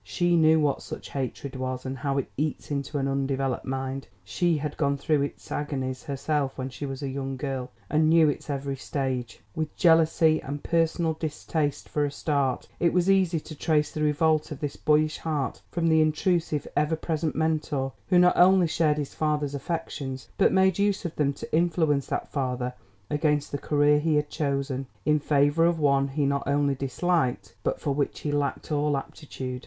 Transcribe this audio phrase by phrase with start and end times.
[0.03, 4.07] She knew what such hatred was and how it eats into an undeveloped mind.
[4.23, 8.27] She had gone through its agonies herself when she was a young girl, and knew
[8.27, 9.41] its every stage.
[9.53, 14.49] With jealousy and personal distaste for a start, it was easy to trace the revolt
[14.51, 19.13] of this boyish heart from the intrusive, ever present mentor who not only shared his
[19.13, 22.73] father's affections but made use of them to influence that father
[23.11, 27.79] against the career he had chosen, in favour of one he not only disliked but
[27.79, 29.59] for which he lacked all aptitude.